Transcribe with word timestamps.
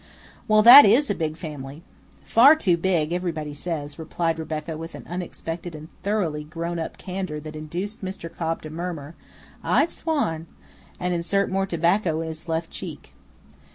"Well, 0.47 0.63
that 0.63 0.83
IS 0.83 1.11
a 1.11 1.13
big 1.13 1.37
family!" 1.37 1.83
"Far 2.23 2.55
too 2.55 2.75
big, 2.75 3.13
everybody 3.13 3.53
says," 3.53 3.99
replied 3.99 4.39
Rebecca 4.39 4.75
with 4.75 4.95
an 4.95 5.05
unexpected 5.07 5.75
and 5.75 5.89
thoroughly 6.01 6.43
grown 6.43 6.79
up 6.79 6.97
candor 6.97 7.39
that 7.41 7.55
induced 7.55 8.03
Mr. 8.03 8.35
Cobb 8.35 8.63
to 8.63 8.71
murmur, 8.71 9.13
"I 9.63 9.85
swan!" 9.85 10.47
and 10.99 11.13
insert 11.13 11.51
more 11.51 11.67
tobacco 11.67 12.19
in 12.21 12.29
his 12.29 12.49
left 12.49 12.71
cheek. 12.71 13.13